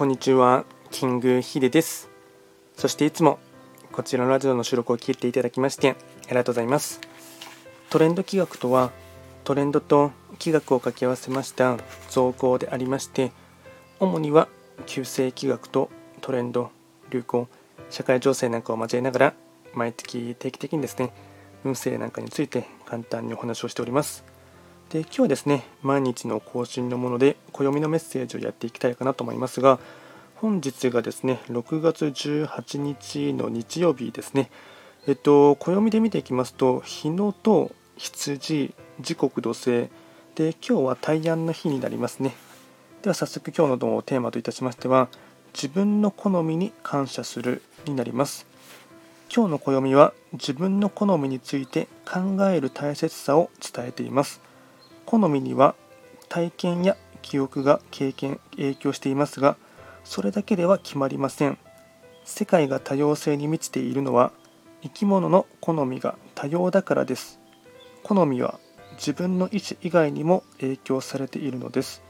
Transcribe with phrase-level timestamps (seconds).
[0.00, 2.08] こんにちは、キングヒデです。
[2.74, 3.38] そしていつも
[3.92, 7.02] こちらのラジオの収録を聞いていただきましてありがとうございます。
[7.90, 8.92] トレンド企画とは、
[9.44, 11.76] トレンドと企画を掛け合わせました
[12.08, 13.30] 造語でありまして、
[13.98, 14.48] 主には
[14.86, 15.90] 旧世企画と
[16.22, 16.70] トレンド、
[17.10, 17.46] 流行、
[17.90, 19.34] 社会情勢なんかを交えながら、
[19.74, 21.12] 毎月定期的にですね、
[21.62, 24.24] 運勢なんかについて簡単にお話をしております。
[24.90, 29.78] で今日はですね毎日の更新のもので暦のメッセージをやっていきたいかなと思いますが
[30.34, 34.50] 本日がですね6月18日の日曜日ですね。
[35.06, 39.88] えっと暦で見ていきますと日野と羊時刻土星。
[40.34, 42.34] で今日は大安の日になりますね。
[43.02, 45.08] では早速今日のテーマといたしましては
[45.52, 48.46] 自分の好みに感謝するになります。
[49.32, 54.49] 今日の暦は自分の好みについて考える大切さを伝えています。
[55.10, 55.74] 好みには
[56.28, 59.56] 体験や記憶が経験影響していますが
[60.04, 61.58] それだけでは決まりません。
[62.24, 64.30] 世界が多様性に満ちているのは
[64.84, 67.40] 生き物の好みが多様だからです。
[68.04, 68.60] 好みは
[68.92, 72.04] 自分の意思以外にも影響されているのです。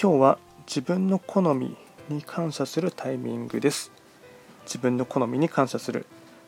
[0.00, 1.76] 今日は自分の好み
[2.08, 3.90] に感謝するタイミングです。
[4.66, 6.06] 自分の好みに感謝する。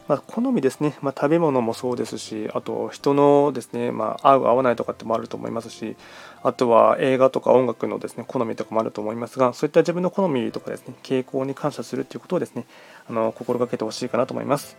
[0.08, 5.96] まあ、好みですね、まあ、食べ物もそうですし、あと人のですね、まあ、合う合わないとかってもあると思いますし、
[6.42, 12.66] あとは映画とか音楽のですね好みとかもあると思いますが、そういった自分の好みとかですね傾向に感謝するということをですね
[13.08, 14.76] あの心がけてほしいかなと思います。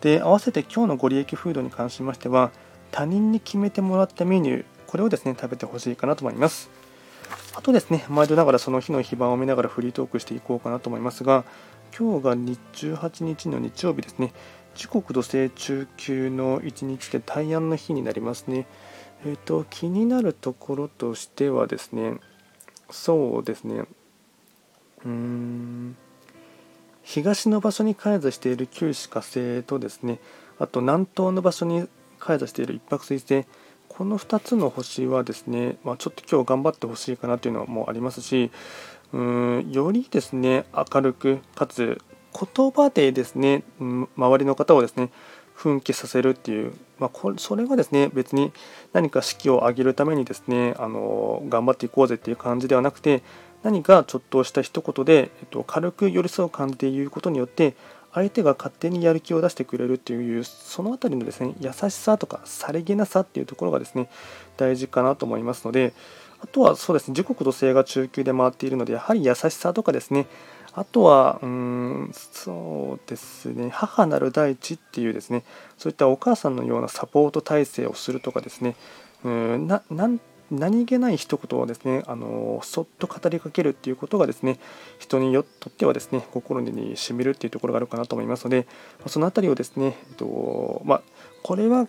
[0.00, 2.50] で、合わせて今日のご利益フードに関しましては、
[2.90, 6.68] 他人に決めてもらったメニュー、これをですね食べてほしいかなと思います。
[7.56, 11.44] あとですね、毎度ながらその日の非番を見ながらフリートークしていこうかなと思いますが、
[11.96, 14.32] 今日が18日の日曜日ですね、
[14.74, 18.66] 時刻土星中級の1日で大安の日になりますね。
[19.24, 22.18] えっ、ー、と、気になるところとしてはですね、
[22.90, 23.84] そうですね、
[25.04, 25.96] うーん、
[27.02, 30.20] 東の場所に開座している九死火星とですね、
[30.58, 31.88] あと南東の場所に
[32.18, 33.46] 開座している一泊水星、
[33.88, 38.50] この2つの星はですね、まあ、ちょっと今日頑張ってほしいかなというのもありますし、
[39.12, 42.00] うーんよりですね明るくかつ
[42.34, 45.10] 言葉でですね、周りの方をですね、
[45.54, 48.52] 奮起させるっていう、まあ、これそれがですね、別に
[48.92, 53.22] 何か士気を上げるためにですね、あの頑張っていこうぜっていう感じではなくて、
[53.62, 57.74] 何かちょっとした一言で、えっと、軽く寄り添う感じで言うことによって、
[58.12, 64.08] 相手が勝手にやる気を出してくれるっていう、そのあたりのですね、優しさとかさりげなさっていうところがですね、
[64.56, 65.94] 大事かなと思いますので、
[66.40, 70.26] あとはそうですね、時刻と性が中級で回っているので、やはり優しさとかですね、
[70.76, 75.44] あとは、うん、そうですね、母なる大地っていうですね、
[75.78, 78.74] そういったお母さんのようなサポート体制をするとかですね、
[79.24, 79.82] うんな
[80.50, 84.58] 何気ない一言をですね、あのそっと語りかけるっていうことがですね、
[84.98, 88.66] 人によとってはですね、心にしみるっていうところがあるかなと思いますので、
[89.06, 91.02] そのあたりをですね、えっとまあ、
[91.42, 91.88] これは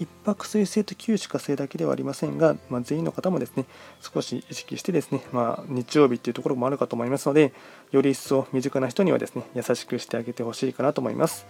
[0.00, 3.66] 一泊水星と旧歯科星だけではありませんが、まあ、全員の方もですね
[4.00, 7.52] 少し意識してですね、まあ、日曜日っていうところもあるかと思いますので
[7.92, 11.46] より一層身近な人にはですね優しくしてあげてほしいかなと思います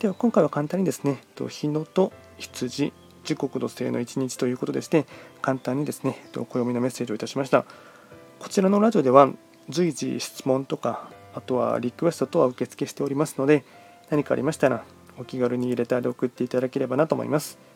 [0.00, 2.92] では今回は簡単にですね日野と羊
[3.24, 5.06] 時刻土星の1日ということでして
[5.40, 7.64] 簡単にですね暦のメッセージをいたしました
[8.40, 9.30] こちらのラジオでは
[9.68, 13.64] 随時質問とかあとはリクエストとは受付しておりますので
[14.10, 14.84] 何かありましたら
[15.18, 17.75] お気軽にレターで送っていただければなと思います。